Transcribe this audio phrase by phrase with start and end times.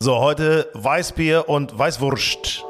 [0.00, 2.64] So, heute Weißbier und Weißwurst.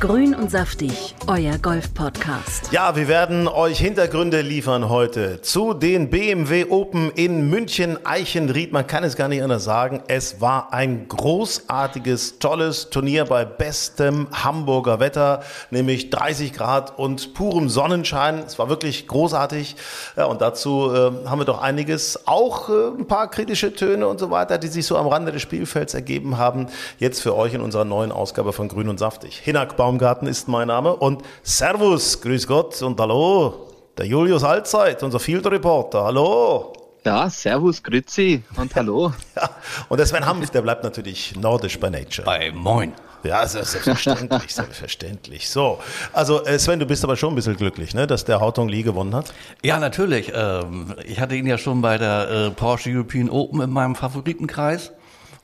[0.00, 2.70] Grün und saftig, euer Golf-Podcast.
[2.70, 8.72] Ja, wir werden euch Hintergründe liefern heute zu den BMW Open in München Eichenried.
[8.72, 10.02] Man kann es gar nicht anders sagen.
[10.08, 17.70] Es war ein großartiges, tolles Turnier bei bestem Hamburger Wetter, nämlich 30 Grad und purem
[17.70, 18.40] Sonnenschein.
[18.46, 19.76] Es war wirklich großartig.
[20.16, 24.20] Ja, und dazu äh, haben wir doch einiges, auch äh, ein paar kritische Töne und
[24.20, 26.66] so weiter, die sich so am Rande des Spielfelds ergeben haben.
[26.98, 29.40] Jetzt für euch in unserer neuen Ausgabe von Grün und Saftig.
[29.42, 35.20] Hinak Baumgarten ist mein Name und Servus, grüß Gott und hallo, der Julius Allzeit, unser
[35.20, 36.72] Field Reporter, hallo.
[37.04, 39.12] Ja, servus, grüezi und hallo.
[39.36, 39.48] ja,
[39.88, 42.24] und der Sven Hampf, der bleibt natürlich nordisch bei Nature.
[42.24, 42.94] Bei Moin.
[43.22, 45.48] Ja, selbstverständlich, selbstverständlich.
[45.48, 45.78] So,
[46.12, 48.82] also äh, Sven, du bist aber schon ein bisschen glücklich, ne, dass der Hautong Lee
[48.82, 49.32] gewonnen hat?
[49.62, 50.32] Ja, natürlich.
[50.34, 54.90] Ähm, ich hatte ihn ja schon bei der äh, Porsche European Open in meinem Favoritenkreis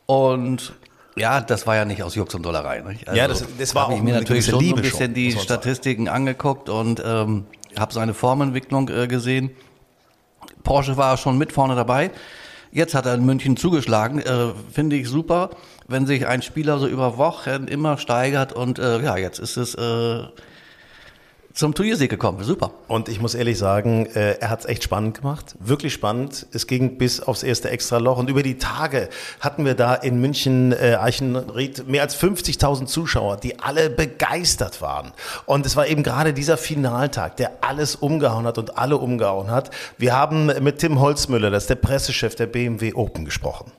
[0.07, 0.73] und
[1.17, 2.81] ja, das war ja nicht aus Jux und Dollerei.
[2.81, 3.07] Nicht?
[3.09, 5.33] Also, ja, das, das war auch ich mir natürlich schon Liebe ein bisschen schon, die
[5.33, 6.17] Statistiken sagen.
[6.17, 7.45] angeguckt und ähm,
[7.79, 9.51] habe seine Formentwicklung äh, gesehen.
[10.65, 12.11] Porsche war schon mit vorne dabei.
[12.71, 14.21] Jetzt hat er in München zugeschlagen.
[14.21, 15.51] Äh, Finde ich super,
[15.89, 19.75] wenn sich ein Spieler so über Wochen immer steigert und äh, ja, jetzt ist es
[19.75, 20.23] äh,
[21.55, 22.43] zum Turniersieg gekommen.
[22.43, 22.71] Super.
[22.89, 25.55] Und ich muss ehrlich sagen, äh, er hat es echt spannend gemacht.
[25.59, 26.47] Wirklich spannend.
[26.53, 28.19] Es ging bis aufs erste Extraloch.
[28.19, 29.09] Und über die Tage
[29.41, 35.13] hatten wir da in München äh, Eichenried mehr als 50.000 Zuschauer, die alle begeistert waren.
[35.47, 39.71] Und es war eben gerade dieser Finaltag, der alles umgehauen hat und alle umgehauen hat.
[39.99, 43.73] Wir haben mit Tim Holzmüller, das ist der Pressechef der BMW Open, gesprochen.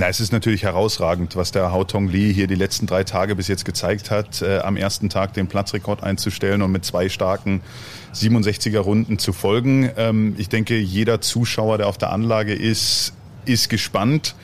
[0.00, 3.34] Na, es ist natürlich herausragend, was der Hao Tong Lee hier die letzten drei Tage
[3.34, 7.62] bis jetzt gezeigt hat, äh, am ersten Tag den Platzrekord einzustellen und mit zwei starken
[8.14, 9.90] 67er Runden zu folgen.
[9.96, 13.12] Ähm, ich denke, jeder Zuschauer, der auf der Anlage ist,
[13.44, 14.36] ist gespannt,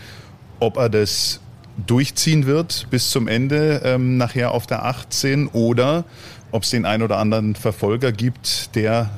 [0.59, 1.39] ob er das
[1.87, 6.05] durchziehen wird bis zum Ende ähm, nachher auf der 18 oder
[6.51, 9.09] ob es den ein oder anderen Verfolger gibt, der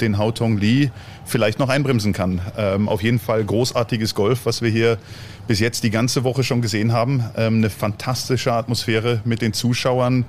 [0.00, 0.90] den Hao Tong Lee
[1.28, 2.40] vielleicht noch einbremsen kann.
[2.56, 4.98] Ähm, auf jeden Fall großartiges Golf, was wir hier
[5.46, 7.24] bis jetzt die ganze Woche schon gesehen haben.
[7.36, 10.24] Ähm, eine fantastische Atmosphäre mit den Zuschauern.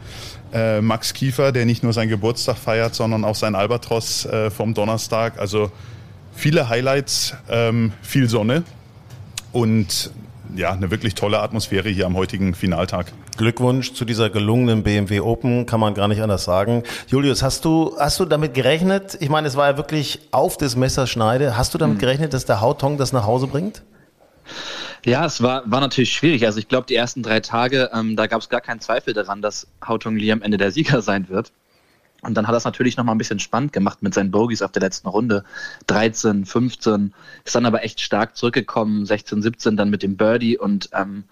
[0.54, 4.74] Äh, Max Kiefer, der nicht nur seinen Geburtstag feiert, sondern auch sein Albatros äh, vom
[4.74, 5.40] Donnerstag.
[5.40, 5.72] Also
[6.36, 8.64] viele Highlights, ähm, viel Sonne
[9.52, 10.12] und
[10.56, 13.12] ja, eine wirklich tolle Atmosphäre hier am heutigen Finaltag.
[13.38, 16.84] Glückwunsch zu dieser gelungenen BMW Open, kann man gar nicht anders sagen.
[17.08, 19.18] Julius, hast du, hast du damit gerechnet?
[19.20, 21.58] Ich meine, es war ja wirklich auf das Messerschneide.
[21.58, 22.00] Hast du damit hm.
[22.00, 23.84] gerechnet, dass der Hautong das nach Hause bringt?
[25.06, 26.46] Ja, es war, war natürlich schwierig.
[26.46, 29.42] Also ich glaube, die ersten drei Tage, ähm, da gab es gar keinen Zweifel daran,
[29.42, 31.52] dass Hautong Lee am Ende der Sieger sein wird.
[32.22, 34.82] Und dann hat das natürlich nochmal ein bisschen spannend gemacht mit seinen Bogies auf der
[34.82, 35.44] letzten Runde.
[35.88, 37.14] 13, 15,
[37.46, 41.24] ist dann aber echt stark zurückgekommen, 16, 17 dann mit dem Birdie und ähm,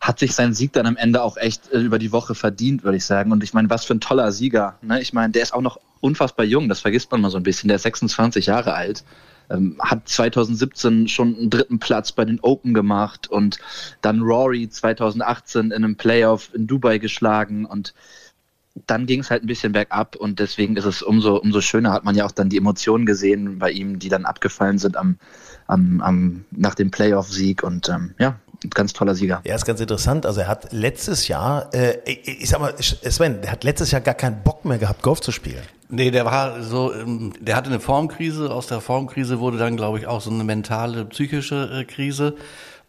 [0.00, 2.96] hat sich seinen Sieg dann am Ende auch echt äh, über die Woche verdient, würde
[2.96, 3.32] ich sagen.
[3.32, 4.76] Und ich meine, was für ein toller Sieger.
[4.82, 5.00] Ne?
[5.00, 7.68] Ich meine, der ist auch noch unfassbar jung, das vergisst man mal so ein bisschen.
[7.68, 9.04] Der ist 26 Jahre alt
[9.50, 13.58] ähm, hat 2017 schon einen dritten Platz bei den Open gemacht und
[14.00, 17.92] dann Rory 2018 in einem Playoff in Dubai geschlagen und
[18.86, 22.04] dann ging es halt ein bisschen bergab und deswegen ist es umso, umso schöner, hat
[22.04, 25.18] man ja auch dann die Emotionen gesehen bei ihm, die dann abgefallen sind am,
[25.66, 29.40] am, am nach dem Playoff-Sieg und ähm, ja, ein ganz toller Sieger.
[29.44, 30.26] Ja, ist ganz interessant.
[30.26, 34.00] Also er hat letztes Jahr, äh, ich, ich sag mal, Sven, der hat letztes Jahr
[34.00, 35.62] gar keinen Bock mehr gehabt, Golf zu spielen.
[35.88, 38.52] Nee, der war so, ähm, der hatte eine Formkrise.
[38.52, 42.36] Aus der Formkrise wurde dann, glaube ich, auch so eine mentale, psychische äh, Krise.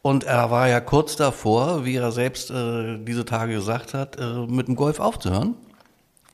[0.04, 4.46] Und er war ja kurz davor, wie er selbst äh, diese Tage gesagt hat, äh,
[4.48, 5.56] mit dem Golf aufzuhören.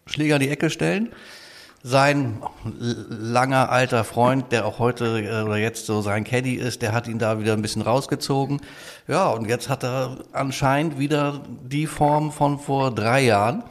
[0.07, 1.09] Schläger in die Ecke stellen.
[1.83, 2.42] Sein
[3.09, 7.07] langer alter Freund, der auch heute äh, oder jetzt so sein Caddy ist, der hat
[7.07, 8.59] ihn da wieder ein bisschen rausgezogen.
[9.07, 13.63] Ja, und jetzt hat er anscheinend wieder die Form von vor drei Jahren.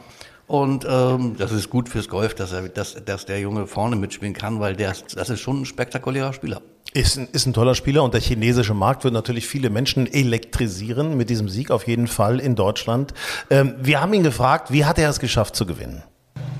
[0.47, 4.33] Und ähm, das ist gut fürs Golf, dass, er, dass, dass der Junge vorne mitspielen
[4.33, 6.61] kann, weil der, das ist schon ein spektakulärer Spieler.
[6.93, 11.17] Ist ein, ist ein toller Spieler und der chinesische Markt wird natürlich viele Menschen elektrisieren
[11.17, 13.13] mit diesem Sieg auf jeden Fall in Deutschland.
[13.49, 16.01] Ähm, wir haben ihn gefragt, wie hat er es geschafft zu gewinnen?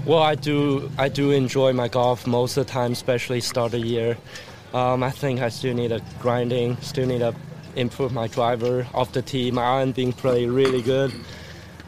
[0.08, 3.82] Well, I do I do enjoy my golf most of the time, especially start of
[3.82, 4.18] the year.
[4.74, 7.36] Um, I think I still need a grinding, still need to
[7.76, 9.52] improve my driver off the tee.
[9.52, 11.12] My iron being play really good,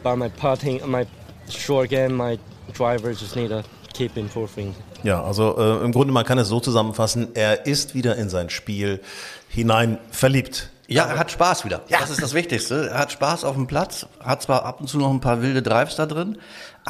[0.02, 1.06] but my putting, my
[1.48, 2.38] short game, my
[2.74, 3.64] driver just need to
[3.94, 4.74] keep improving.
[5.02, 8.50] Ja, also äh, im Grunde, man kann es so zusammenfassen, er ist wieder in sein
[8.50, 9.00] Spiel
[9.48, 10.68] hinein verliebt.
[10.90, 11.82] Ja, er hat Spaß wieder.
[11.88, 12.00] Ja.
[12.00, 12.88] Das ist das Wichtigste.
[12.90, 15.62] Er hat Spaß auf dem Platz, hat zwar ab und zu noch ein paar wilde
[15.62, 16.36] Drives da drin,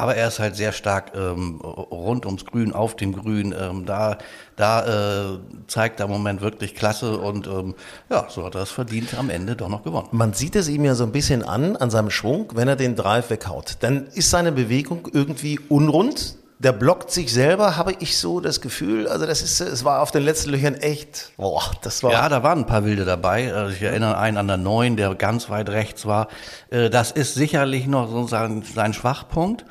[0.01, 3.55] aber er ist halt sehr stark ähm, rund ums Grün, auf dem Grün.
[3.59, 4.19] Ähm, da
[4.57, 5.39] da äh,
[5.69, 7.75] zeigt er im Moment wirklich Klasse und ähm,
[8.11, 10.09] ja, so hat er es verdient am Ende doch noch gewonnen.
[10.13, 12.97] Man sieht es ihm ja so ein bisschen an, an seinem Schwung, wenn er den
[12.97, 13.77] Drive weghaut.
[13.81, 19.09] Dann ist seine Bewegung irgendwie unrund der blockt sich selber, habe ich so das Gefühl.
[19.09, 22.13] Also das ist, es war auf den letzten Löchern echt, boah, das war.
[22.13, 23.55] Ja, da waren ein paar Wilde dabei.
[23.55, 26.29] Also ich erinnere einen an der Neun, der ganz weit rechts war.
[26.69, 29.65] Äh, das ist sicherlich noch so sein, sein Schwachpunkt.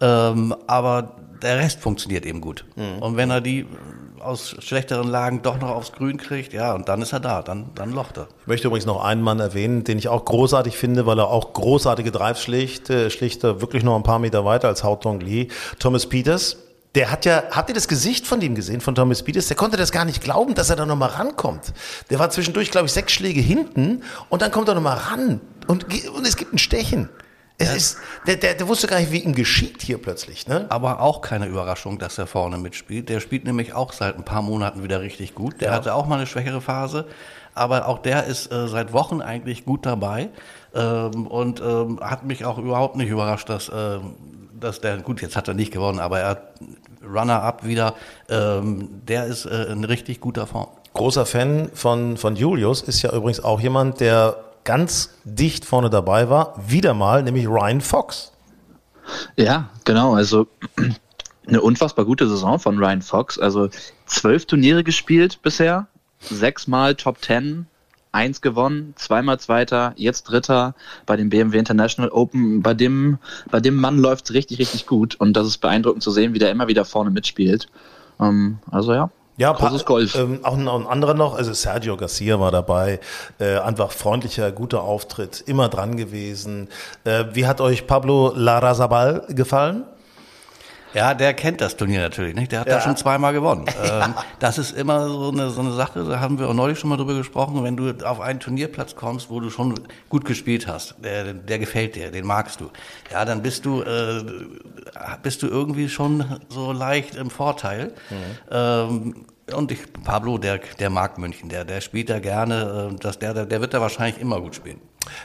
[0.00, 2.64] Ähm, aber der Rest funktioniert eben gut.
[2.76, 3.02] Mhm.
[3.02, 3.66] Und wenn er die
[4.20, 7.70] aus schlechteren Lagen doch noch aufs Grün kriegt, ja, und dann ist er da, dann,
[7.74, 8.28] dann locht er.
[8.42, 11.52] Ich möchte übrigens noch einen Mann erwähnen, den ich auch großartig finde, weil er auch
[11.52, 15.48] großartige Drives schlicht, äh, schlicht wirklich noch ein paar Meter weiter als Hautong Lee.
[15.78, 16.56] Thomas Peters.
[16.94, 19.48] Der hat ja, habt ihr das Gesicht von dem gesehen, von Thomas Peters?
[19.48, 21.72] Der konnte das gar nicht glauben, dass er da nochmal rankommt.
[22.10, 25.86] Der war zwischendurch, glaube ich, sechs Schläge hinten und dann kommt er nochmal ran und,
[26.10, 27.08] und es gibt ein Stechen.
[27.58, 27.74] Es ja.
[27.74, 27.96] ist,
[28.26, 30.48] der, der, der wusste gar nicht, wie ihm geschieht hier plötzlich.
[30.48, 30.66] Ne?
[30.68, 33.08] Aber auch keine Überraschung, dass er vorne mitspielt.
[33.08, 35.60] Der spielt nämlich auch seit ein paar Monaten wieder richtig gut.
[35.60, 35.74] Der ja.
[35.74, 37.06] hatte auch mal eine schwächere Phase,
[37.54, 40.30] aber auch der ist äh, seit Wochen eigentlich gut dabei
[40.74, 43.98] ähm, und ähm, hat mich auch überhaupt nicht überrascht, dass, äh,
[44.58, 46.52] dass der, gut, jetzt hat er nicht gewonnen, aber er hat
[47.04, 47.94] Runner-up wieder,
[48.28, 50.68] ähm, der ist äh, in richtig guter Form.
[50.94, 56.28] Großer Fan von, von Julius ist ja übrigens auch jemand, der ganz dicht vorne dabei
[56.30, 58.32] war, wieder mal, nämlich Ryan Fox.
[59.36, 60.14] Ja, genau.
[60.14, 60.46] Also
[61.46, 63.38] eine unfassbar gute Saison von Ryan Fox.
[63.38, 63.68] Also
[64.06, 65.86] zwölf Turniere gespielt bisher,
[66.20, 67.66] sechsmal Top Ten,
[68.12, 70.74] eins gewonnen, zweimal Zweiter, jetzt Dritter
[71.06, 72.62] bei dem BMW International Open.
[72.62, 73.18] Bei dem,
[73.50, 76.38] bei dem Mann läuft es richtig, richtig gut und das ist beeindruckend zu sehen, wie
[76.38, 77.68] der immer wieder vorne mitspielt.
[78.20, 79.10] Ähm, also ja,
[79.42, 80.14] ja, großes Golf.
[80.14, 83.00] Ähm, auch ein, ein, anderer noch, also Sergio Garcia war dabei.
[83.38, 86.68] Äh, einfach freundlicher, guter Auftritt, immer dran gewesen.
[87.04, 89.84] Äh, wie hat euch Pablo Larrazabal gefallen?
[90.94, 92.52] Ja, der kennt das Turnier natürlich, nicht?
[92.52, 92.74] Der hat ja.
[92.74, 93.66] da schon zweimal gewonnen.
[93.82, 96.88] Ähm, das ist immer so eine, so eine Sache, da haben wir auch neulich schon
[96.88, 99.74] mal drüber gesprochen, wenn du auf einen Turnierplatz kommst, wo du schon
[100.08, 102.70] gut gespielt hast, der, der gefällt dir, den magst du.
[103.10, 104.22] Ja, dann bist du, äh,
[105.22, 107.92] bist du irgendwie schon so leicht im Vorteil.
[108.10, 108.16] Mhm.
[108.50, 113.18] Ähm, und ich, Pablo, der, der mag München, der, der spielt da gerne, äh, das,
[113.18, 114.80] der, der wird da wahrscheinlich immer gut spielen.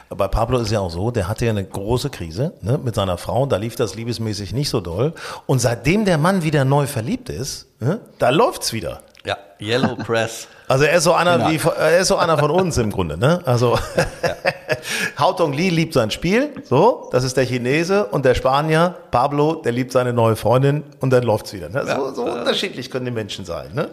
[0.08, 3.18] Bei Pablo ist ja auch so, der hatte ja eine große Krise ne, mit seiner
[3.18, 5.14] Frau, da lief das liebesmäßig nicht so doll.
[5.46, 9.02] Und seitdem der Mann wieder neu verliebt ist, ne, da läuft's wieder.
[9.24, 10.48] Ja, Yellow Press.
[10.68, 11.50] Also er ist so einer genau.
[11.50, 13.40] wie er ist so einer von uns im Grunde, ne?
[13.46, 14.36] Also ja.
[15.18, 19.54] Hao Tong Li liebt sein Spiel, so, das ist der Chinese und der Spanier Pablo,
[19.54, 21.70] der liebt seine neue Freundin und dann läuft's wieder.
[21.70, 21.86] Ne?
[21.86, 23.72] So, so unterschiedlich können die Menschen sein.
[23.72, 23.88] Ne?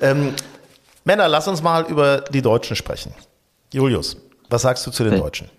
[0.00, 0.34] Ähm,
[1.02, 3.12] Männer, lass uns mal über die Deutschen sprechen.
[3.72, 4.16] Julius,
[4.48, 5.50] was sagst du zu den Deutschen?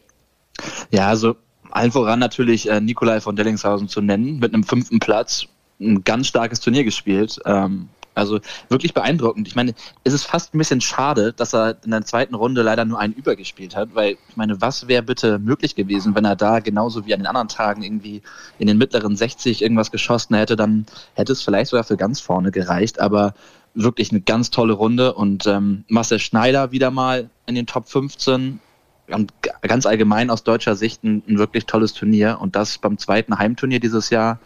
[0.91, 1.35] Ja, also
[1.71, 5.45] allen voran natürlich äh, Nikolai von Dellingshausen zu nennen, mit einem fünften Platz
[5.81, 7.39] ein ganz starkes Turnier gespielt.
[7.45, 8.39] Ähm, also
[8.69, 9.47] wirklich beeindruckend.
[9.47, 9.73] Ich meine,
[10.03, 13.13] es ist fast ein bisschen schade, dass er in der zweiten Runde leider nur einen
[13.13, 17.13] übergespielt hat, weil ich meine, was wäre bitte möglich gewesen, wenn er da genauso wie
[17.13, 18.21] an den anderen Tagen irgendwie
[18.59, 22.51] in den mittleren 60 irgendwas geschossen hätte, dann hätte es vielleicht sogar für ganz vorne
[22.51, 23.33] gereicht, aber
[23.73, 28.59] wirklich eine ganz tolle Runde und ähm, Marcel Schneider wieder mal in den Top 15
[29.07, 33.37] und ganz allgemein aus deutscher Sicht ein, ein wirklich tolles Turnier und das beim zweiten
[33.37, 34.39] Heimturnier dieses Jahr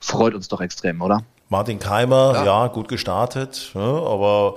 [0.00, 1.24] freut uns doch extrem, oder?
[1.52, 4.54] Martin Keimer, ja, ja gut gestartet, ne, aber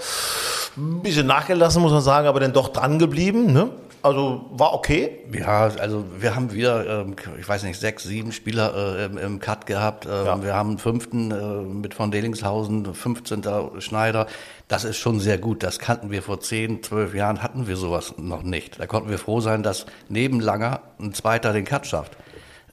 [0.78, 3.52] ein bisschen nachgelassen, muss man sagen, aber dann doch dran geblieben.
[3.52, 3.70] Ne?
[4.02, 5.20] Also war okay.
[5.34, 9.66] Ja, also wir haben wieder, ähm, ich weiß nicht, sechs, sieben Spieler äh, im, Cut
[9.66, 10.06] gehabt.
[10.06, 10.44] Ähm, ja.
[10.44, 13.44] Wir haben einen fünften äh, mit von Delingshausen, 15.
[13.80, 14.28] Schneider.
[14.70, 15.64] Das ist schon sehr gut.
[15.64, 18.80] Das kannten wir vor zehn, zwölf Jahren, hatten wir sowas noch nicht.
[18.80, 22.16] Da konnten wir froh sein, dass neben Langer ein Zweiter den Cut schafft.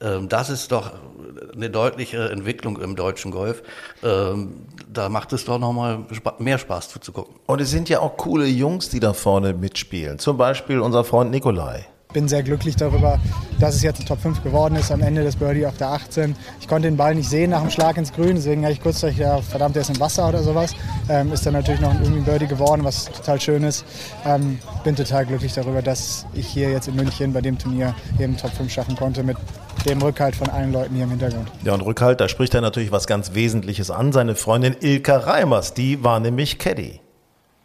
[0.02, 0.92] Ähm, das ist doch
[1.54, 3.62] eine deutliche Entwicklung im deutschen Golf.
[4.02, 6.06] Ähm, da macht es doch nochmal
[6.38, 7.36] mehr Spaß zuzugucken.
[7.46, 10.18] Und es sind ja auch coole Jungs, die da vorne mitspielen.
[10.18, 13.18] Zum Beispiel unser Freund Nikolai bin sehr glücklich darüber,
[13.58, 14.90] dass es jetzt ein Top 5 geworden ist.
[14.90, 16.36] Am Ende des Birdie auf der 18.
[16.60, 19.18] Ich konnte den Ball nicht sehen nach dem Schlag ins Grün, deswegen habe ich kurzzeitig
[19.18, 20.74] gedacht, verdammt, der ist im Wasser oder sowas.
[21.08, 23.84] Ähm, ist dann natürlich noch irgendwie ein Birdie geworden, was total schön ist.
[24.24, 28.36] Ähm, bin total glücklich darüber, dass ich hier jetzt in München bei dem Turnier eben
[28.36, 29.36] Top 5 schaffen konnte mit
[29.86, 31.50] dem Rückhalt von allen Leuten hier im Hintergrund.
[31.64, 34.12] Ja, und Rückhalt, da spricht er natürlich was ganz Wesentliches an.
[34.12, 37.00] Seine Freundin Ilka Reimers, die war nämlich Caddy.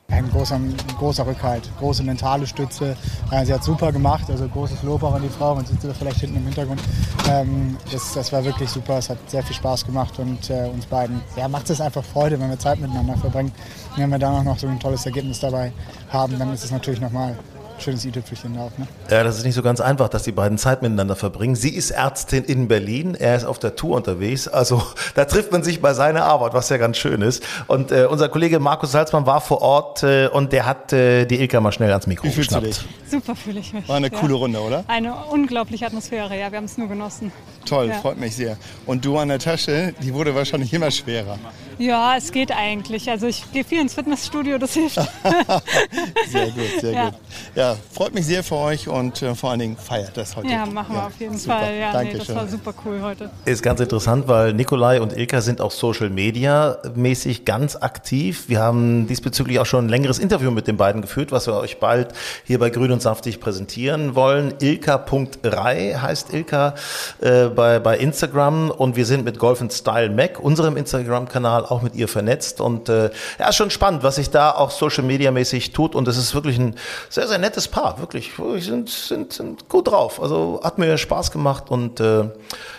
[0.10, 2.96] ein großer, ein großer Rückhalt, große mentale Stütze.
[3.44, 6.22] Sie hat super gemacht, also großes Lob auch an die Frau, man sieht sie vielleicht
[6.22, 6.82] hinten im Hintergrund.
[7.30, 10.86] Ähm, das, das war wirklich super, es hat sehr viel Spaß gemacht und äh, uns
[10.86, 13.52] beiden ja, macht es einfach Freude, wenn wir Zeit miteinander verbringen.
[13.96, 15.74] Und wenn wir dann auch noch so ein tolles Ergebnis dabei
[16.10, 17.36] haben, dann ist es natürlich nochmal
[17.81, 18.72] schönes i-Tüpfelchen auch.
[18.77, 18.88] Ne?
[19.10, 21.55] Ja, das ist nicht so ganz einfach, dass die beiden Zeit miteinander verbringen.
[21.55, 24.48] Sie ist Ärztin in Berlin, er ist auf der Tour unterwegs.
[24.48, 24.81] Also
[25.15, 27.43] da trifft man sich bei seiner Arbeit, was ja ganz schön ist.
[27.67, 31.39] Und äh, unser Kollege Markus Salzmann war vor Ort äh, und der hat äh, die
[31.39, 32.65] Ilka mal schnell ans Mikro Wie fühlst geschnappt.
[32.65, 33.12] du dich?
[33.12, 33.88] Super fühle ich mich.
[33.88, 34.17] War eine ja.
[34.19, 34.84] coole Runde, oder?
[34.88, 37.31] Eine unglaubliche Atmosphäre, ja, wir haben es nur genossen.
[37.65, 37.96] Toll, Ja.
[37.96, 38.57] freut mich sehr.
[38.86, 41.38] Und du an der Tasche, die wurde wahrscheinlich immer schwerer.
[41.77, 43.10] Ja, es geht eigentlich.
[43.10, 44.96] Also ich gehe viel ins Fitnessstudio, das hilft.
[46.31, 47.05] Sehr gut, sehr Ja.
[47.10, 47.13] gut.
[47.55, 50.48] Ja, freut mich sehr für euch und äh, vor allen Dingen feiert das heute.
[50.50, 51.60] ja, machen wir auf jeden super.
[51.60, 51.75] Fall.
[51.77, 52.19] Ja, nee, Dankeschön.
[52.27, 53.29] das war super cool heute.
[53.46, 58.46] Ist ganz interessant, weil Nikolai und Ilka sind auch Social Media mäßig ganz aktiv.
[58.48, 61.79] Wir haben diesbezüglich auch schon ein längeres Interview mit den beiden geführt, was wir euch
[61.79, 62.10] bald
[62.46, 64.53] hier bei Grün und Saftig präsentieren wollen.
[64.60, 66.75] Ilka.rei heißt Ilka
[67.22, 71.95] äh, bei, bei Instagram und wir sind mit Golf Style Mac, unserem Instagram-Kanal, auch mit
[71.95, 73.09] ihr vernetzt und äh,
[73.39, 76.33] ja, ist schon spannend, was sich da auch Social Media mäßig tut und es ist
[76.33, 76.75] wirklich ein
[77.09, 80.21] sehr, sehr nettes Paar, wirklich, wirklich sind, sind, sind gut drauf.
[80.21, 82.29] Also hat mir Spaß gemacht und äh,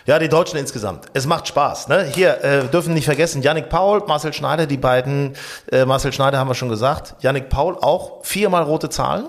[0.07, 1.07] ja, die Deutschen insgesamt.
[1.15, 1.89] Es macht Spaß.
[1.89, 2.11] Ne?
[2.15, 5.35] Hier äh, dürfen nicht vergessen, Yannick Paul, Marcel Schneider, die beiden,
[5.71, 9.27] äh, Marcel Schneider haben wir schon gesagt, Yannick Paul auch viermal rote Zahlen.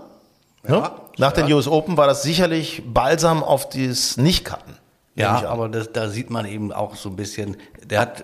[0.63, 0.89] ne?
[1.17, 4.77] Nach den US Open war das sicherlich Balsam auf das Nicht-Cutten.
[5.15, 8.23] Ja, aber das, da sieht man eben auch so ein bisschen, der hat,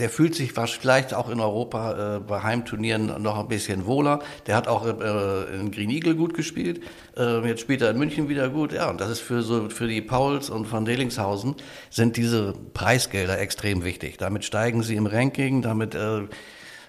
[0.00, 4.20] der fühlt sich vielleicht auch in Europa äh, bei Heimturnieren noch ein bisschen wohler.
[4.46, 6.82] Der hat auch äh, in Green Eagle gut gespielt.
[7.16, 8.72] Äh, jetzt spielt er in München wieder gut.
[8.72, 11.54] Ja, und das ist für so für die Pauls und Van Delingshausen
[11.90, 14.16] sind diese Preisgelder extrem wichtig.
[14.16, 15.60] Damit steigen sie im Ranking.
[15.60, 16.22] Damit äh,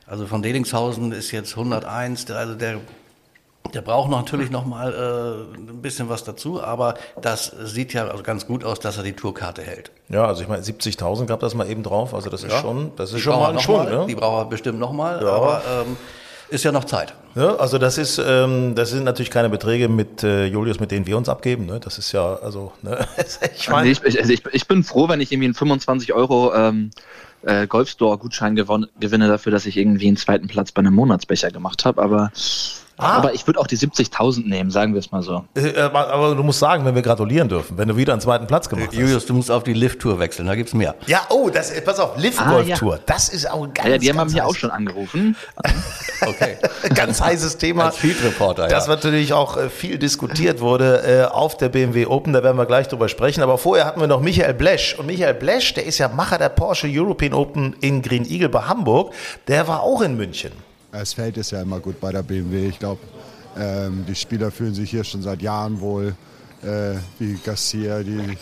[0.06, 2.26] also Van Delingshausen ist jetzt 101.
[2.26, 2.80] Der, also der
[3.74, 8.24] der braucht natürlich noch mal äh, ein bisschen was dazu, aber das sieht ja also
[8.24, 9.92] ganz gut aus, dass er die Tourkarte hält.
[10.10, 12.14] Ja, also ich meine, 70.000 gab das mal eben drauf.
[12.14, 13.84] Also das ist schon, das ist Die schon braucht mal er ein noch Schwung.
[13.86, 14.06] mal, Ne?
[14.08, 15.30] Die braucht er bestimmt nochmal, Ja.
[15.32, 15.98] aber ähm,
[16.50, 17.14] ist ja noch Zeit.
[17.36, 21.08] Ja, also das ist, ähm, das sind natürlich keine Beträge mit äh, Julius, mit denen
[21.08, 21.66] wir uns abgeben.
[21.66, 21.80] Ne?
[21.80, 23.08] Das ist ja, also, ne?
[23.56, 26.54] ich meine, Nee, ich, also ich, ich bin froh, wenn ich irgendwie einen 25 Euro
[26.54, 26.90] ähm,
[27.44, 32.02] äh, Golfstore-Gutschein gewinne dafür, dass ich irgendwie einen zweiten Platz bei einem Monatsbecher gemacht habe.
[32.02, 32.32] Aber,
[33.02, 33.18] Ah.
[33.18, 35.44] aber ich würde auch die 70.000 nehmen, sagen wir es mal so.
[35.56, 38.48] äh, aber, aber du musst sagen, wenn wir gratulieren dürfen, wenn du wieder einen zweiten
[38.48, 38.96] Platz gemacht hast.
[38.98, 40.96] Julius, du musst auf die Lift-Tour wechseln, da gibt's mehr.
[41.08, 42.76] Ja, oh, das, pass auf, Live Ah, Golf ja.
[42.78, 45.36] Tour, das ist auch ein ganz, Ja, die haben ganz mich heiß- auch schon angerufen.
[46.24, 46.58] Okay.
[46.94, 47.86] ganz heißes Thema.
[47.86, 48.94] Als Field Reporter, Das ja.
[48.94, 52.88] natürlich auch äh, viel diskutiert wurde äh, auf der BMW Open, da werden wir gleich
[52.88, 53.42] drüber sprechen.
[53.42, 54.96] Aber vorher hatten wir noch Michael Blesch.
[55.00, 58.62] Und Michael Blesch, der ist ja Macher der Porsche European Open in Green Eagle bei
[58.62, 59.14] Hamburg.
[59.48, 60.52] Der war auch in München.
[60.92, 62.68] Das Feld ist ja immer gut bei der BMW.
[62.68, 63.00] Ich glaube,
[63.58, 66.16] ähm, die Spieler fühlen sich hier schon seit Jahren wohl,
[66.64, 68.04] äh, wie Garcia.
[68.04, 68.38] Die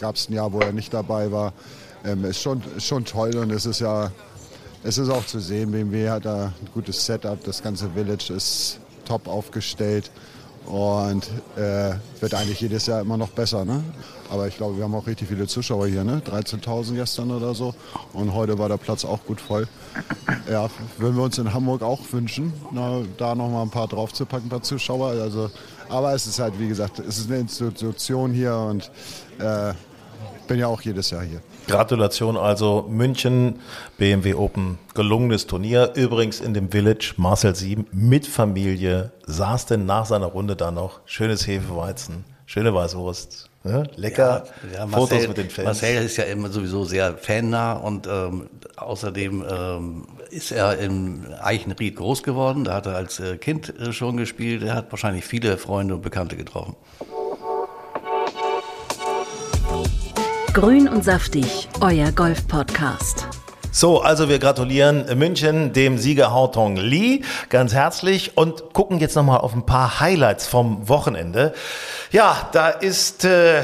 [0.00, 1.52] gab es ein Jahr, wo er nicht dabei war.
[2.04, 4.10] Ähm, ist schon, ist schon toll und es ist ja,
[4.82, 7.42] es ist auch zu sehen, BMW hat da ein gutes Setup.
[7.44, 10.10] Das ganze Village ist top aufgestellt
[10.66, 11.24] und
[11.56, 13.64] äh, wird eigentlich jedes Jahr immer noch besser.
[13.64, 13.82] Ne?
[14.32, 16.22] Aber ich glaube, wir haben auch richtig viele Zuschauer hier, ne?
[16.24, 17.74] 13.000 gestern oder so.
[18.14, 19.68] Und heute war der Platz auch gut voll.
[20.50, 24.46] Ja, würden wir uns in Hamburg auch wünschen, na, da noch mal ein paar draufzupacken,
[24.46, 25.08] ein paar Zuschauer.
[25.08, 25.50] Also,
[25.90, 28.90] aber es ist halt, wie gesagt, es ist eine Institution hier und
[29.38, 29.74] äh,
[30.48, 31.42] bin ja auch jedes Jahr hier.
[31.66, 33.60] Gratulation also München,
[33.98, 35.92] BMW Open, gelungenes Turnier.
[35.94, 41.00] Übrigens in dem Village, Marcel Sieben mit Familie, saß denn nach seiner Runde da noch.
[41.04, 43.84] Schönes Hefeweizen, schöne Weißwurst, ne?
[43.96, 44.44] lecker.
[44.72, 45.64] Ja, Fotos Marcel, mit den Fans.
[45.64, 51.96] Marcel ist ja immer sowieso sehr fannah und ähm, außerdem ähm, ist er in Eichenried
[51.96, 52.64] groß geworden.
[52.64, 54.62] Da hat er als äh, Kind äh, schon gespielt.
[54.62, 56.76] Er hat wahrscheinlich viele Freunde und Bekannte getroffen.
[60.52, 63.41] Grün und saftig, euer Golf-Podcast.
[63.74, 69.38] So, also wir gratulieren München dem Sieger Hautong Lee ganz herzlich und gucken jetzt nochmal
[69.38, 71.54] auf ein paar Highlights vom Wochenende.
[72.10, 73.62] Ja, da ist, äh,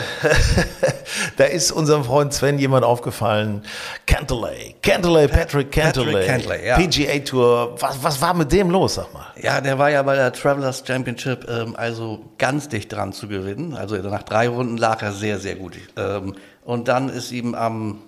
[1.36, 3.64] da ist unserem Freund Sven jemand aufgefallen.
[4.06, 6.78] Cantley, Cantley, Patrick Cantley, Cantley, ja.
[6.78, 7.76] PGA Tour.
[7.78, 9.26] Was, was war mit dem los, sag mal?
[9.42, 13.74] Ja, der war ja bei der Travelers Championship ähm, also ganz dicht dran zu gewinnen.
[13.74, 15.74] Also nach drei Runden lag er sehr, sehr gut.
[15.98, 16.34] Ähm,
[16.64, 17.98] und dann ist ihm am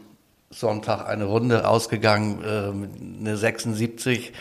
[0.52, 2.88] Sonntag eine Runde ausgegangen, ähm,
[3.20, 4.32] eine 76,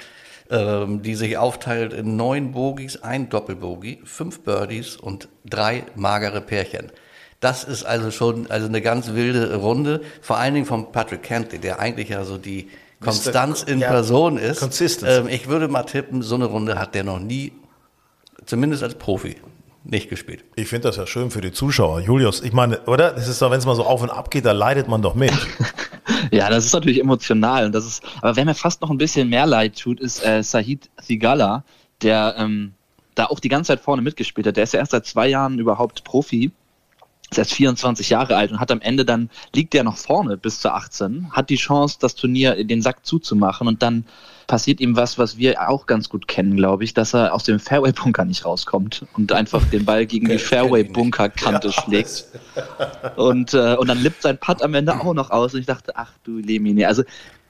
[0.49, 6.91] ähm, die sich aufteilt in neun Bogies, ein Doppelbogie, fünf Birdies und drei magere Pärchen.
[7.41, 11.59] Das ist also schon also eine ganz wilde Runde, vor allen Dingen von Patrick Cantley,
[11.59, 14.61] der eigentlich ja so die Konstanz in ja, Person ist.
[14.61, 15.13] Consistency.
[15.13, 17.53] Ähm, ich würde mal tippen, so eine Runde hat der noch nie,
[18.47, 19.35] zumindest als Profi,
[19.83, 20.43] nicht gespielt.
[20.55, 22.01] Ich finde das ja schön für die Zuschauer.
[22.01, 23.11] Julius, ich meine, oder?
[23.11, 25.13] Das ist doch, wenn es mal so auf und ab geht, da leidet man doch
[25.13, 25.31] mit.
[26.31, 27.65] Ja, das ist natürlich emotional.
[27.65, 30.43] Und das ist, aber wer mir fast noch ein bisschen mehr leid tut, ist äh,
[30.43, 31.63] Sahid Thigala,
[32.01, 32.73] der ähm,
[33.15, 34.57] da auch die ganze Zeit vorne mitgespielt hat.
[34.57, 36.51] Der ist ja erst seit zwei Jahren überhaupt Profi.
[37.29, 40.61] Ist erst 24 Jahre alt und hat am Ende dann, liegt der noch vorne bis
[40.61, 44.05] zu 18, hat die Chance, das Turnier in den Sack zuzumachen und dann
[44.49, 47.59] passiert ihm was, was wir auch ganz gut kennen, glaube ich, dass er aus dem
[47.59, 52.25] Fairway-Bunker nicht rauskommt und einfach den Ball gegen die Fairway-Bunker-Kante schlägt.
[53.15, 55.93] Und, äh, und dann lippt sein Putt am Ende auch noch aus und ich dachte,
[55.95, 56.87] ach du Lemine.
[56.87, 57.03] Also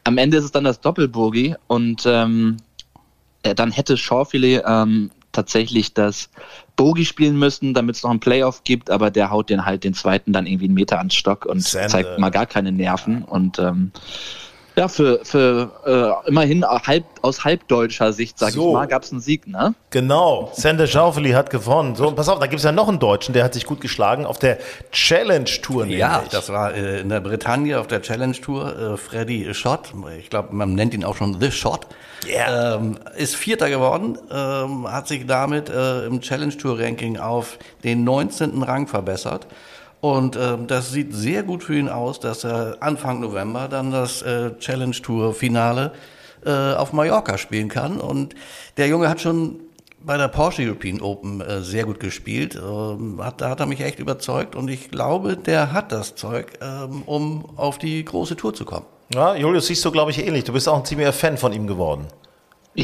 [0.04, 2.58] am Ende ist es dann das Doppelbogie und ähm,
[3.44, 6.30] äh, dann hätte Schaufilet ähm, tatsächlich das
[6.76, 9.94] Bogie spielen müssen, damit es noch einen Playoff gibt, aber der haut den halt den
[9.94, 11.88] zweiten dann irgendwie einen Meter ans Stock und Sende.
[11.88, 13.94] zeigt mal gar keine Nerven und ähm,
[14.80, 18.70] ja, für, für äh, immerhin halb, aus halbdeutscher Sicht, sag So.
[18.70, 19.74] ich mal, gab es einen Sieg, ne?
[19.90, 21.96] Genau, Sander Schaufeli hat gewonnen.
[21.96, 23.82] So, und pass auf, da gibt es ja noch einen Deutschen, der hat sich gut
[23.82, 24.58] geschlagen auf der
[24.92, 25.86] Challenge Tour.
[25.88, 26.30] Ja, nämlich.
[26.32, 28.94] das war äh, in der Bretagne auf der Challenge Tour.
[28.94, 31.86] Äh, Freddy Schott, ich glaube, man nennt ihn auch schon The Shot,
[32.28, 32.76] Yeah.
[32.76, 38.04] ähm, ist Vierter geworden, ähm, hat sich damit äh, im Challenge Tour Ranking auf den
[38.04, 38.62] 19.
[38.64, 39.46] Rang verbessert.
[40.02, 44.22] Und ähm, das sieht sehr gut für ihn aus, dass er Anfang November dann das
[44.22, 45.92] äh, Challenge Tour Finale
[46.46, 48.00] äh, auf Mallorca spielen kann.
[48.00, 48.34] Und
[48.78, 49.60] der Junge hat schon
[50.02, 52.56] bei der Porsche European Open äh, sehr gut gespielt.
[52.56, 56.54] Ähm, hat, da hat er mich echt überzeugt und ich glaube, der hat das Zeug,
[56.62, 58.86] ähm, um auf die große Tour zu kommen.
[59.14, 60.44] Ja, Julius, siehst du, glaube ich, ähnlich.
[60.44, 62.08] Du bist auch ein ziemlicher Fan von ihm geworden.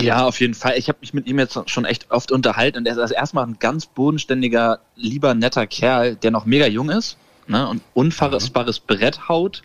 [0.04, 0.78] Ja, auf jeden Fall.
[0.78, 3.46] Ich habe mich mit ihm jetzt schon echt oft unterhalten und er ist also erstmal
[3.46, 9.30] ein ganz bodenständiger, lieber, netter Kerl, der noch mega jung ist ne, und unfassbares Brett
[9.30, 9.62] haut,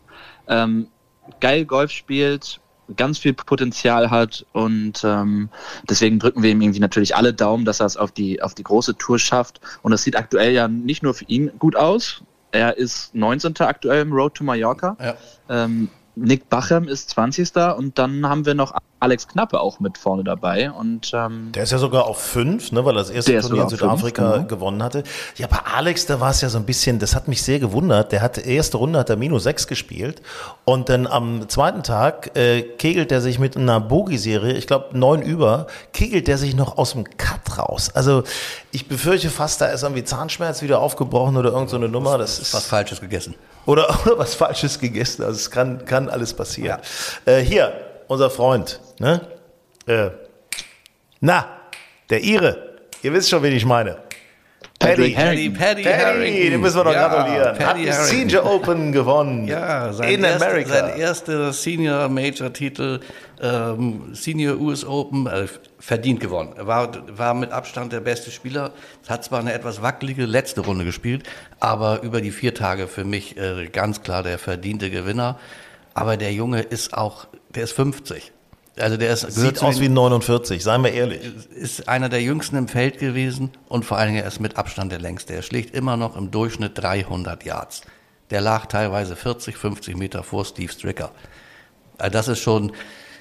[0.47, 0.87] ähm,
[1.41, 2.61] geil Golf spielt,
[2.97, 5.49] ganz viel Potenzial hat und ähm,
[5.89, 8.65] deswegen drücken wir ihm irgendwie natürlich alle Daumen, dass er es auf die, auf die
[8.65, 12.23] große Tour schafft und das sieht aktuell ja nicht nur für ihn gut aus.
[12.53, 13.57] Er ist 19.
[13.61, 14.97] aktuell im Road to Mallorca.
[15.01, 15.17] Ja.
[15.49, 17.55] Ähm, Nick Bachem ist 20.
[17.77, 20.71] und dann haben wir noch Alex Knappe auch mit vorne dabei.
[20.71, 23.63] Und ähm, Der ist ja sogar auf fünf, ne, weil er das erste Turnier in
[23.63, 24.47] auf fünf, Südafrika genau.
[24.47, 25.03] gewonnen hatte.
[25.37, 28.13] Ja, bei Alex, da war es ja so ein bisschen, das hat mich sehr gewundert.
[28.13, 30.21] Der hat erste Runde hat er minus sechs gespielt
[30.65, 35.23] und dann am zweiten Tag äh, kegelt er sich mit einer Bogie-Serie, ich glaube neun
[35.23, 37.91] über, kegelt er sich noch aus dem Cut raus.
[37.95, 38.23] Also
[38.71, 42.19] ich befürchte fast, da ist irgendwie Zahnschmerz wieder aufgebrochen oder irgend so eine Nummer.
[42.19, 43.35] Das ist Was Falsches gegessen.
[43.67, 45.23] oder, oder was Falsches gegessen.
[45.23, 46.81] Also es kann, kann alles passieren.
[47.25, 47.73] Äh, hier,
[48.11, 49.21] unser Freund, ne?
[49.87, 50.11] Äh,
[51.21, 51.47] na,
[52.11, 52.77] der Ire.
[53.03, 53.99] Ihr wisst schon, wen ich meine.
[54.81, 56.51] Paddy, Paddy, Paddy, Harrington.
[56.51, 57.49] den müssen wir doch Ja, gratulieren.
[57.51, 58.19] Hat Paddy die Harrington.
[58.19, 59.47] Senior Open gewonnen.
[59.47, 60.69] Ja, sein, in erster, Amerika.
[60.71, 63.01] sein erster Senior Major Titel,
[63.41, 65.47] ähm, Senior US Open, äh,
[65.79, 66.55] verdient gewonnen.
[66.59, 68.73] War, war mit Abstand der beste Spieler.
[69.09, 71.23] Hat zwar eine etwas wackelige letzte Runde gespielt,
[71.61, 75.39] aber über die vier Tage für mich äh, ganz klar der verdiente Gewinner.
[75.95, 78.33] Aber der Junge ist auch, der ist 50.
[78.79, 81.21] Also der ist, Sieht aus wie 49, seien wir ehrlich.
[81.55, 84.93] ist einer der jüngsten im Feld gewesen und vor allen Dingen er ist mit Abstand
[84.93, 85.35] der längste.
[85.35, 87.83] Er schlägt immer noch im Durchschnitt 300 Yards.
[88.31, 91.11] Der lag teilweise 40, 50 Meter vor Steve Stricker.
[91.99, 92.73] Also das ist schon,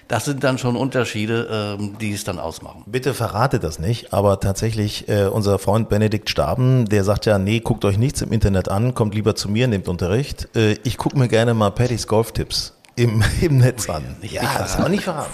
[0.07, 2.83] das sind dann schon Unterschiede, ähm, die es dann ausmachen.
[2.85, 7.59] Bitte verrate das nicht, aber tatsächlich, äh, unser Freund Benedikt Staben, der sagt ja, nee,
[7.59, 10.47] guckt euch nichts im Internet an, kommt lieber zu mir, nehmt Unterricht.
[10.55, 14.17] Äh, ich gucke mir gerne mal Paddys Golftipps im, im Netz an.
[14.21, 14.61] nicht ja, verraten.
[14.61, 15.29] das ist auch nicht verraten.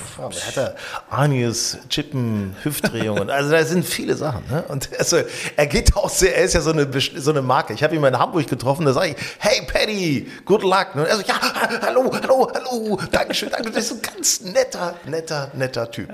[0.56, 0.75] Er
[1.10, 4.43] einiges, Chippen, Hüftdrehungen, also da sind viele Sachen.
[4.49, 4.63] Ne?
[4.67, 5.17] Und also,
[5.56, 7.73] er geht auch sehr, er ist ja so eine, so eine Marke.
[7.73, 10.89] Ich habe ihn mal in Hamburg getroffen, da sage ich, hey Paddy, good luck.
[10.93, 11.39] Und er so, ja,
[11.82, 16.10] hallo, hallo, hallo, Dankeschön, danke, das ist so ein ganz netter, netter, netter Typ.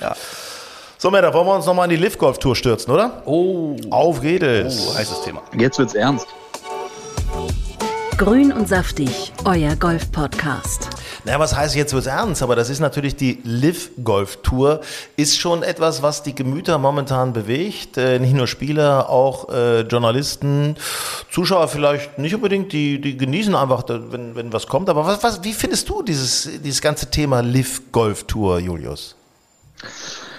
[0.98, 3.24] So, Männer, wollen wir uns nochmal in die Live-Golf-Tour stürzen, oder?
[3.26, 4.88] Oh, Auf geht es.
[4.88, 5.42] oh heißes Thema.
[5.58, 6.28] jetzt wird's ernst.
[8.18, 10.90] Grün und saftig, euer Golf-Podcast.
[11.26, 12.44] Naja, was heißt jetzt wird's ernst?
[12.44, 14.82] Aber das ist natürlich die Live-Golf-Tour.
[15.18, 17.98] Ist schon etwas, was die Gemüter momentan bewegt.
[17.98, 20.76] Äh, nicht nur Spieler, auch äh, Journalisten,
[21.32, 24.90] Zuschauer vielleicht nicht unbedingt, die, die genießen einfach, wenn, wenn was kommt.
[24.90, 29.16] Aber was, was, wie findest du dieses, dieses ganze Thema Live-Golf-Tour, Julius?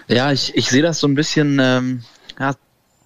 [0.08, 2.04] Ja, ich, ich sehe das so ein bisschen ähm,
[2.38, 2.54] ja,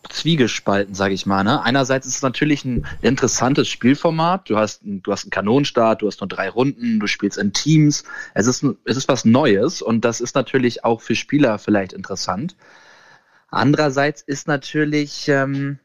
[0.08, 1.44] zwiegespalten, sage ich mal.
[1.44, 1.62] Ne?
[1.62, 4.48] Einerseits ist es natürlich ein interessantes Spielformat.
[4.48, 8.04] Du hast, du hast einen Kanonenstart, du hast nur drei Runden, du spielst in Teams.
[8.34, 12.56] Es ist, es ist was Neues und das ist natürlich auch für Spieler vielleicht interessant.
[13.50, 15.78] Andererseits ist natürlich ähm,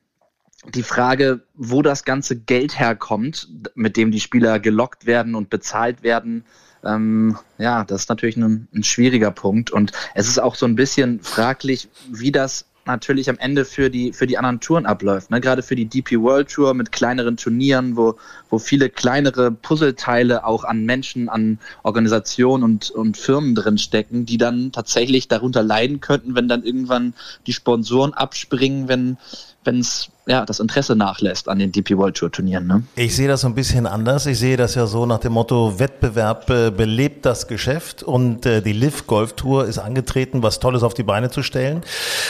[0.73, 6.03] die Frage, wo das ganze Geld herkommt, mit dem die Spieler gelockt werden und bezahlt
[6.03, 6.45] werden.
[6.83, 9.71] Ähm, ja, das ist natürlich ein, ein schwieriger Punkt.
[9.71, 14.13] Und es ist auch so ein bisschen fraglich, wie das natürlich am Ende für die,
[14.13, 15.31] für die anderen Touren abläuft.
[15.31, 15.41] Ne?
[15.41, 18.15] Gerade für die DP World Tour mit kleineren Turnieren, wo,
[18.49, 24.37] wo viele kleinere Puzzleteile auch an Menschen, an Organisationen und, und Firmen drin stecken, die
[24.37, 27.13] dann tatsächlich darunter leiden könnten, wenn dann irgendwann
[27.47, 29.17] die Sponsoren abspringen, wenn
[29.79, 32.67] es ja, das Interesse nachlässt an den DP World Tour Turnieren.
[32.67, 32.83] Ne?
[32.95, 34.27] Ich sehe das so ein bisschen anders.
[34.27, 38.61] Ich sehe das ja so nach dem Motto, Wettbewerb äh, belebt das Geschäft und äh,
[38.61, 41.81] die Liv Golf Tour ist angetreten, was Tolles auf die Beine zu stellen.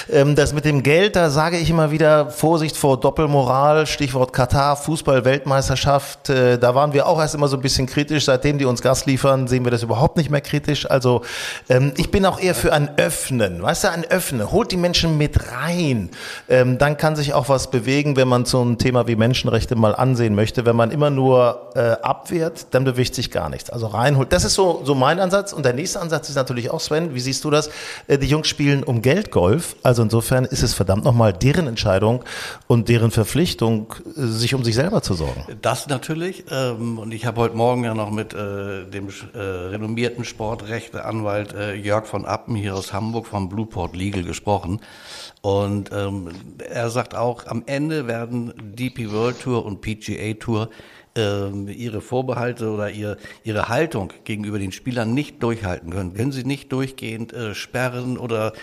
[0.10, 4.78] Ähm, das mit dem Geld, da sage ich immer wieder Vorsicht vor Doppelmoral, Stichwort Katar,
[4.78, 6.30] Fußball-Weltmeisterschaft.
[6.30, 8.24] Äh, da waren wir auch erst immer so ein bisschen kritisch.
[8.24, 10.90] Seitdem die uns Gas liefern, sehen wir das überhaupt nicht mehr kritisch.
[10.90, 11.24] Also
[11.68, 13.62] ähm, ich bin auch eher für ein Öffnen.
[13.62, 14.50] Weißt du, ein Öffnen.
[14.50, 16.10] Holt die Menschen mit rein.
[16.48, 19.76] Ähm, dann kann sich auch was bewegen bewegen, wenn man so ein Thema wie Menschenrechte
[19.76, 20.66] mal ansehen möchte.
[20.66, 23.70] Wenn man immer nur äh, abwehrt, dann bewegt sich gar nichts.
[23.70, 24.32] Also reinholt.
[24.32, 25.52] Das ist so, so mein Ansatz.
[25.52, 27.72] Und der nächste Ansatz ist natürlich auch, Sven, wie siehst du das?
[28.08, 29.76] Äh, die Jungs spielen um Geld Golf.
[29.82, 32.24] Also insofern ist es verdammt nochmal deren Entscheidung
[32.68, 35.46] und deren Verpflichtung, äh, sich um sich selber zu sorgen.
[35.62, 36.46] Das natürlich.
[36.52, 41.74] Ähm, und ich habe heute Morgen ja noch mit äh, dem äh, renommierten Sportrechteanwalt äh,
[41.74, 44.82] Jörg von Appen hier aus Hamburg vom Blueport Legal gesprochen.
[45.42, 46.30] Und ähm,
[46.70, 50.70] er sagt auch, am Ende werden DP World Tour und PGA Tour
[51.16, 56.14] ähm, ihre Vorbehalte oder ihr, ihre Haltung gegenüber den Spielern nicht durchhalten können.
[56.14, 58.54] Können sie nicht durchgehend äh, sperren oder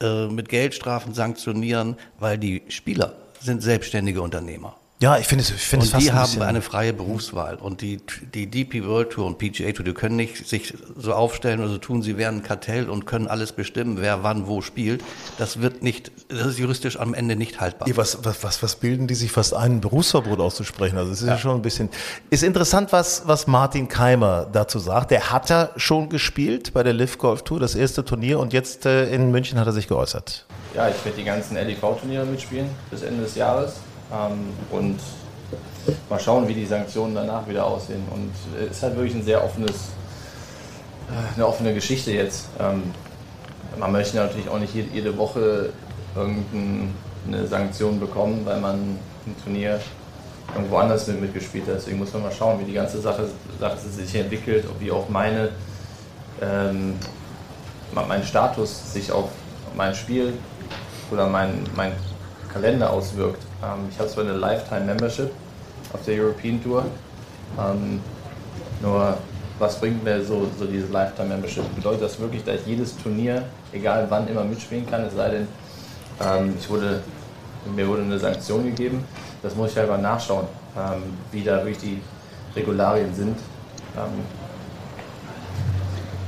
[0.00, 4.79] äh, mit Geldstrafen sanktionieren, weil die Spieler sind selbstständige Unternehmer.
[5.02, 8.02] Ja, ich finde es, ich finde es fast die haben eine freie Berufswahl und die
[8.34, 11.78] die DP World Tour und PGA Tour, die können nicht sich so aufstellen oder so
[11.78, 15.02] tun, sie wären ein Kartell und können alles bestimmen, wer wann wo spielt.
[15.38, 17.88] Das wird nicht, das ist juristisch am Ende nicht haltbar.
[17.88, 20.98] Ja, was, was, was, was bilden die sich fast ein, Berufsverbot auszusprechen?
[20.98, 21.32] Also es ist ja.
[21.32, 21.88] ja schon ein bisschen.
[22.28, 25.12] Ist interessant, was was Martin Keimer dazu sagt.
[25.12, 28.84] Der hat ja schon gespielt bei der Live Golf Tour, das erste Turnier, und jetzt
[28.84, 30.44] äh, in München hat er sich geäußert.
[30.74, 33.76] Ja, ich werde die ganzen LEV-Turniere mitspielen bis Ende des Jahres
[34.70, 34.98] und
[36.08, 38.02] mal schauen, wie die Sanktionen danach wieder aussehen.
[38.10, 39.90] Und es ist halt wirklich ein sehr offenes,
[41.08, 42.48] äh, eine offene Geschichte jetzt.
[42.58, 42.82] Ähm,
[43.78, 45.72] man möchte natürlich auch nicht jede Woche
[46.14, 48.74] irgendeine Sanktion bekommen, weil man
[49.26, 49.80] ein Turnier
[50.54, 51.76] irgendwo anders mitgespielt hat.
[51.76, 55.50] Deswegen muss man mal schauen, wie die ganze Sache, Sache sich entwickelt, wie auch meine,
[56.42, 56.96] ähm,
[57.94, 59.30] mein Status sich auf
[59.76, 60.32] mein Spiel
[61.12, 61.92] oder mein, mein
[62.52, 63.42] Kalender auswirkt.
[63.62, 65.30] Ähm, ich habe zwar eine Lifetime Membership
[65.92, 66.84] auf der European Tour,
[67.58, 68.00] ähm,
[68.80, 69.18] nur
[69.58, 71.74] was bringt mir so, so diese Lifetime Membership?
[71.74, 75.48] Bedeutet das wirklich, dass ich jedes Turnier, egal wann, immer mitspielen kann, es sei denn,
[76.20, 77.02] ähm, ich wurde,
[77.76, 79.04] mir wurde eine Sanktion gegeben.
[79.42, 80.46] Das muss ich halt mal nachschauen,
[80.76, 82.02] ähm, wie da wirklich die
[82.56, 83.38] Regularien sind.
[83.96, 84.24] Ähm,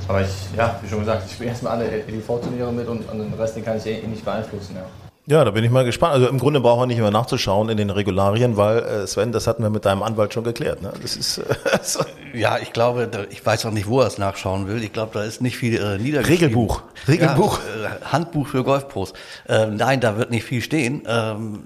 [0.09, 3.33] aber ich, ja, wie schon gesagt, ich spiele erstmal alle EDV-Turniere mit und, und den
[3.35, 4.77] Rest den kann ich eh nicht beeinflussen.
[4.77, 5.12] Ja.
[5.27, 6.15] Ja, da bin ich mal gespannt.
[6.15, 9.47] Also im Grunde brauchen wir nicht mehr nachzuschauen in den Regularien, weil äh, Sven, das
[9.47, 10.83] hatten wir mit deinem Anwalt schon geklärt.
[10.83, 10.93] Ne?
[11.01, 11.45] Das ist, äh,
[11.83, 12.01] so.
[12.35, 14.83] Ja, ich glaube, ich weiß auch nicht, wo er es nachschauen will.
[14.83, 16.45] Ich glaube, da ist nicht viel äh, niedergeschrieben.
[16.45, 16.83] Regelbuch.
[17.07, 17.61] Regelbuch.
[17.61, 19.13] Ja, äh, Handbuch für Golfpros.
[19.49, 21.03] Ähm, nein, da wird nicht viel stehen.
[21.07, 21.63] Ähm,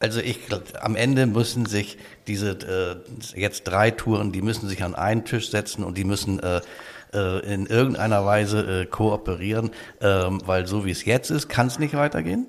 [0.00, 3.02] also ich glaube, am Ende müssen sich diese
[3.36, 6.60] äh, jetzt drei Touren, die müssen sich an einen Tisch setzen und die müssen äh,
[7.12, 11.78] äh in irgendeiner Weise äh, kooperieren, ähm, weil so wie es jetzt ist, kann es
[11.78, 12.46] nicht weitergehen.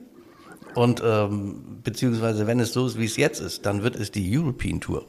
[0.75, 4.37] Und ähm, beziehungsweise, wenn es so ist, wie es jetzt ist, dann wird es die
[4.37, 5.05] European Tour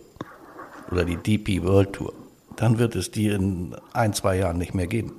[0.91, 2.13] oder die DP World Tour.
[2.57, 5.13] Dann wird es die in ein, zwei Jahren nicht mehr geben.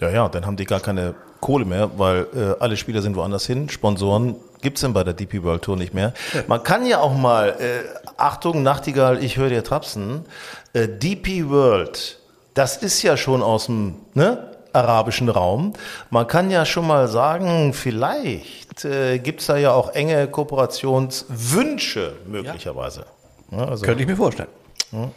[0.00, 3.46] Ja, ja, dann haben die gar keine Kohle mehr, weil äh, alle Spieler sind woanders
[3.46, 3.68] hin.
[3.68, 6.12] Sponsoren gibt's denn bei der DP World Tour nicht mehr.
[6.46, 7.84] Man kann ja auch mal, äh,
[8.16, 10.24] Achtung, Nachtigall, ich höre dir trapsen,
[10.72, 12.18] äh, DP World,
[12.54, 15.72] das ist ja schon aus dem ne, arabischen Raum.
[16.10, 22.14] Man kann ja schon mal sagen, vielleicht äh, gibt es da ja auch enge Kooperationswünsche
[22.26, 23.00] möglicherweise.
[23.00, 23.58] Ja.
[23.58, 24.48] Ja, also, Könnte ich mir vorstellen.
[24.92, 25.08] Ja.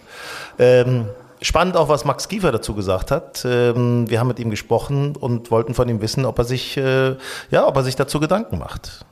[0.59, 1.05] Ähm,
[1.41, 3.45] spannend auch, was Max Kiefer dazu gesagt hat.
[3.45, 7.15] Ähm, wir haben mit ihm gesprochen und wollten von ihm wissen, ob er sich, äh,
[7.49, 9.05] ja, ob er sich dazu Gedanken macht.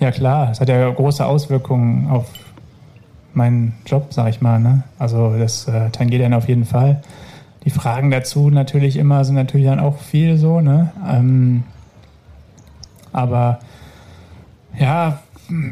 [0.00, 2.26] Ja klar, es hat ja große Auswirkungen auf
[3.34, 4.58] meinen Job, sag ich mal.
[4.58, 4.82] Ne?
[4.98, 7.02] Also das äh, tangiert dann auf jeden Fall.
[7.64, 10.60] Die Fragen dazu natürlich immer sind natürlich dann auch viel so.
[10.60, 10.92] Ne?
[11.08, 11.62] Ähm,
[13.12, 13.60] aber
[14.78, 15.20] ja,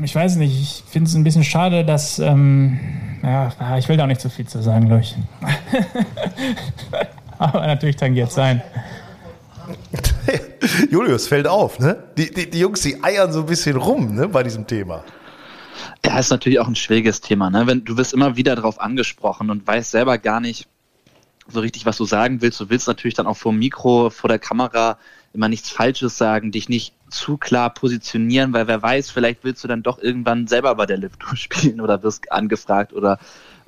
[0.03, 2.79] ich weiß nicht, ich finde es ein bisschen schade, dass, ähm,
[3.23, 5.17] ja, ich will da auch nicht so viel zu sagen, glaube ich.
[7.39, 8.63] Aber natürlich tangiert es sein.
[10.91, 11.97] Julius, fällt auf, ne?
[12.19, 15.05] Die, die, die Jungs, die eiern so ein bisschen rum, ne, bei diesem Thema.
[16.05, 17.67] Ja, ist natürlich auch ein schwieriges Thema, ne?
[17.67, 20.67] Wenn, du wirst immer wieder darauf angesprochen und weißt selber gar nicht,
[21.53, 22.61] so richtig, was du sagen willst.
[22.61, 24.99] Du willst natürlich dann auch vor dem Mikro, vor der Kamera
[25.33, 29.69] immer nichts Falsches sagen, dich nicht zu klar positionieren, weil wer weiß, vielleicht willst du
[29.69, 33.19] dann doch irgendwann selber bei der Lift-Tour spielen oder wirst angefragt oder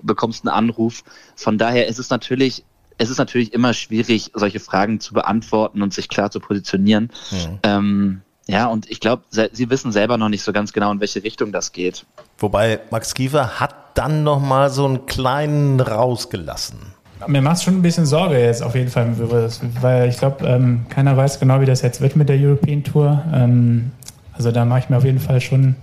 [0.03, 1.05] bekommst einen Anruf.
[1.37, 2.65] Von daher ist es natürlich,
[2.99, 7.11] es ist natürlich immer schwierig, solche Fragen zu beantworten und sich klar zu positionieren.
[7.31, 7.59] Mhm.
[7.63, 11.23] Ähm, ja, und ich glaube, sie wissen selber noch nicht so ganz genau, in welche
[11.23, 12.05] Richtung das geht.
[12.39, 16.92] Wobei Max Kiefer hat dann noch mal so einen kleinen rausgelassen.
[17.27, 19.15] Mir macht es schon ein bisschen Sorge jetzt auf jeden Fall,
[19.81, 23.23] weil ich glaube, ähm, keiner weiß genau, wie das jetzt wird mit der European Tour.
[23.33, 23.93] Ähm,
[24.33, 25.77] also da mache ich mir auf jeden Fall schon,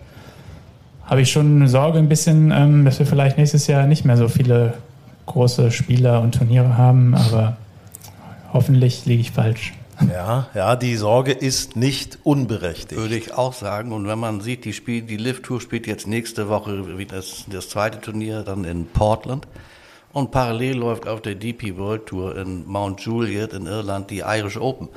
[1.05, 4.27] habe ich schon Sorge ein bisschen, ähm, dass wir vielleicht nächstes Jahr nicht mehr so
[4.27, 4.73] viele
[5.27, 7.57] große Spieler und Turniere haben, aber
[8.51, 9.73] hoffentlich liege ich falsch.
[10.11, 12.95] Ja, ja, die Sorge ist nicht unberechtigt.
[12.95, 13.91] Würde ich auch sagen.
[13.91, 17.69] Und wenn man sieht, die, Spiel, die Lift Tour spielt jetzt nächste Woche das, das
[17.69, 19.45] zweite Turnier dann in Portland.
[20.11, 24.57] Und parallel läuft auf der DP World Tour in Mount Juliet in Irland die Irish
[24.57, 24.89] Open.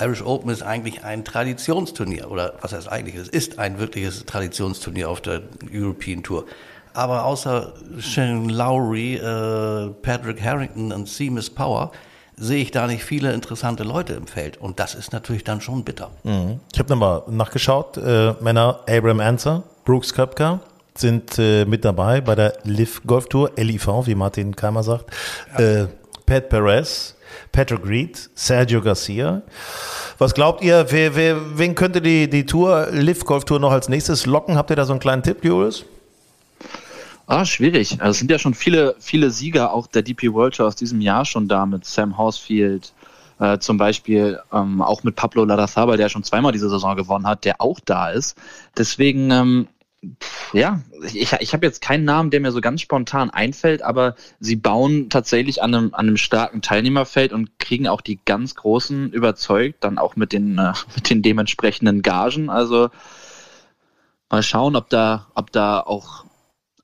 [0.00, 3.14] Irish Open ist eigentlich ein Traditionsturnier, oder was heißt eigentlich?
[3.14, 6.46] Es ist ein wirkliches Traditionsturnier auf der European Tour.
[6.94, 11.92] Aber außer Shane Lowry, äh, Patrick Harrington und Seamus Power
[12.36, 14.56] sehe ich da nicht viele interessante Leute im Feld.
[14.56, 16.10] Und das ist natürlich dann schon bitter.
[16.24, 16.60] Mhm.
[16.72, 17.96] Ich habe nochmal nachgeschaut.
[17.96, 20.60] Äh, Männer Abraham Anser, Brooks Köpker,
[20.96, 25.06] sind äh, mit dabei bei der LIV Golf Tour, LIV, wie Martin Keimer sagt.
[25.58, 25.82] Ja.
[25.82, 25.88] Äh,
[26.26, 27.16] Pat Perez,
[27.52, 29.42] Patrick Reed, Sergio Garcia.
[30.18, 33.88] Was glaubt ihr, wer, wer, wen könnte die, die Tour, LIV Golf Tour noch als
[33.88, 34.56] nächstes locken?
[34.56, 35.84] Habt ihr da so einen kleinen Tipp, Julius?
[37.26, 38.00] Ah, schwierig.
[38.00, 41.00] Also es sind ja schon viele, viele Sieger auch der DP World Tour aus diesem
[41.00, 42.92] Jahr schon da mit Sam Horsfield,
[43.40, 47.44] äh, zum Beispiel ähm, auch mit Pablo Larrazabal, der schon zweimal diese Saison gewonnen hat,
[47.44, 48.36] der auch da ist.
[48.76, 49.68] Deswegen ähm,
[50.52, 54.56] ja, ich, ich habe jetzt keinen Namen, der mir so ganz spontan einfällt, aber sie
[54.56, 59.82] bauen tatsächlich an einem, an einem starken Teilnehmerfeld und kriegen auch die ganz Großen überzeugt,
[59.82, 62.50] dann auch mit den, äh, mit den dementsprechenden Gagen.
[62.50, 62.90] Also
[64.30, 66.24] mal schauen, ob da, ob da auch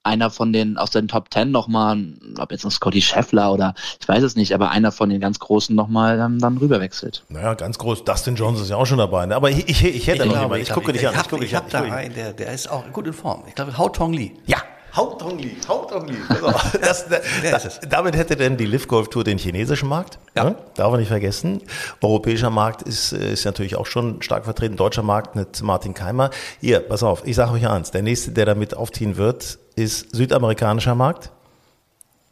[0.02, 4.08] einer von den aus den Top Ten nochmal, ob jetzt ein Scotty Scheffler oder ich
[4.08, 7.24] weiß es nicht, aber einer von den ganz Großen nochmal dann, dann rüberwechselt.
[7.28, 8.04] Naja, ganz groß.
[8.04, 9.26] Dustin Jones ist ja auch schon dabei.
[9.26, 9.36] Ne?
[9.36, 10.62] Aber ich, ich, ich hätte ich noch jemanden.
[10.62, 11.14] Ich, ich gucke dich an.
[11.14, 13.42] Ich, hab, ich, ich habe da einen, der, der ist auch gut in Form.
[13.48, 14.32] Ich glaube, Hao Tong Lee.
[14.46, 14.58] Ja.
[14.96, 16.16] Hao Tong Lee, Hao Tong Lee.
[16.80, 20.18] Das, das, das, damit hätte denn die Liv Golf Tour den chinesischen Markt.
[20.34, 20.44] Ja.
[20.44, 20.56] Ne?
[20.74, 21.62] Darf man nicht vergessen.
[22.00, 24.76] Europäischer Markt ist, ist natürlich auch schon stark vertreten.
[24.76, 26.30] Deutscher Markt mit Martin Keimer.
[26.60, 27.90] Hier, pass auf, ich sage euch eins.
[27.90, 31.30] Der nächste, der damit aufziehen wird, ist südamerikanischer Markt.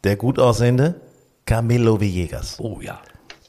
[0.03, 0.95] Der gut aussehende
[1.45, 2.55] Camilo Villegas.
[2.59, 2.99] Oh ja.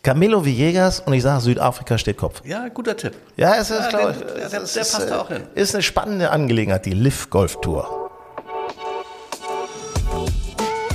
[0.03, 2.43] Camilo Villegas und ich sage, Südafrika steht Kopf.
[2.45, 3.15] Ja, guter Tipp.
[3.37, 5.43] Ja, es ist, ja, glaub, der, der, der, der passt auch hin.
[5.55, 8.00] Ist eine spannende Angelegenheit, die Liv Golf Tour.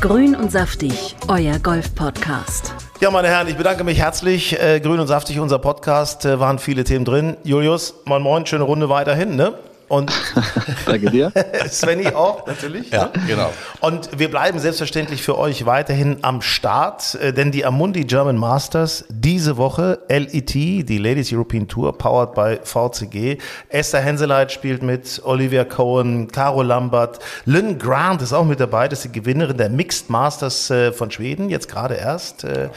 [0.08, 2.76] Grün und saftig, euer Golf-Podcast.
[3.02, 4.54] Ja, meine Herren, ich bedanke mich herzlich.
[4.62, 7.38] Äh, Grün und saftig, unser Podcast, äh, waren viele Themen drin.
[7.44, 9.56] Julius, moin moin, schöne Runde weiterhin, ne?
[9.88, 10.12] Und
[10.86, 11.32] Danke dir.
[11.70, 12.90] Svenny auch, natürlich.
[12.92, 13.12] Ja, ne?
[13.28, 13.52] genau.
[13.82, 19.06] Und wir bleiben selbstverständlich für euch weiterhin am Start, äh, denn die Amundi German Masters
[19.10, 23.38] diese Woche, LET, die Ladies European Tour, powered by VCG.
[23.70, 29.06] Esther Henseleit spielt mit, Olivia Cohen, Caro Lambert, Lynn Grant ist auch mit dabei, das
[29.06, 32.44] ist die Gewinnerin der Mixed Masters äh, von Schweden, jetzt gerade erst.
[32.44, 32.70] Äh.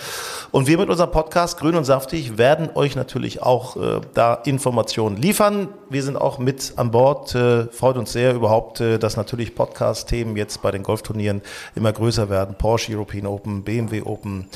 [0.51, 3.77] Und wir mit unserem Podcast Grün und Saftig werden euch natürlich auch
[4.15, 5.69] da Informationen liefern.
[5.91, 7.33] Wir sind auch mit an Bord Bord.
[7.33, 11.43] Äh, freut uns sehr überhaupt, äh, dass natürlich Podcast-Themen jetzt bei den Golfturnieren
[11.77, 12.57] immer größer werden.
[12.59, 14.49] Porsche European Open, BMW Open,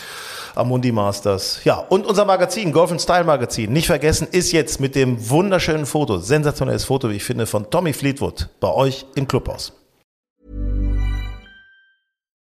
[0.56, 1.60] Amundi Masters.
[1.62, 6.18] Ja, und unser Magazin, Golf Style Magazin, nicht vergessen, ist jetzt mit dem wunderschönen Foto,
[6.18, 9.72] sensationelles Foto, wie ich finde, von Tommy Fleetwood bei euch im Clubhaus.